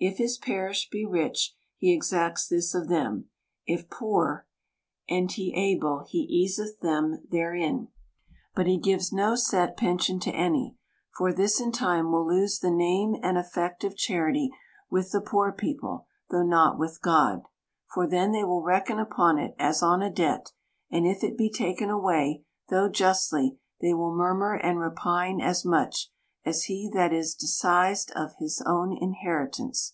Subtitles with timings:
[0.00, 3.30] If his parish be rich, he exacts this of them;
[3.66, 4.46] if poor,
[5.08, 5.88] and he 32 THE COUNTRY PARSON.
[5.88, 7.88] able, he easeth them therein.
[8.54, 10.76] But he gives no set pen sion to any;
[11.16, 14.50] for this in time will lose the name and effect of charity
[14.88, 17.42] with the poor people, though not with God;
[17.92, 20.52] for then they will reckon upon it, as on a debt;
[20.92, 25.64] and if it be taken away, though justly, they will mur mur and repine as
[25.64, 26.12] much,
[26.44, 29.92] as he that is disseised of his own inheritance.